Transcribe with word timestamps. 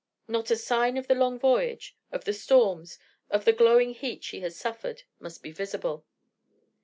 Not 0.27 0.49
a 0.49 0.55
sign 0.55 0.97
of 0.97 1.05
the 1.07 1.13
long 1.13 1.37
voyage, 1.37 1.95
of 2.11 2.23
the 2.25 2.33
storms, 2.33 2.97
of 3.29 3.45
the 3.45 3.53
glowing 3.53 3.93
heat 3.93 4.23
she 4.23 4.39
has 4.39 4.57
suffered, 4.57 5.03
must 5.19 5.43
be 5.43 5.51
visible. 5.51 6.07